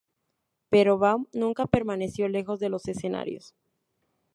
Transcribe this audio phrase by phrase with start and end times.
[0.69, 3.53] Pero Baum nunca permaneció lejos de los escenarios.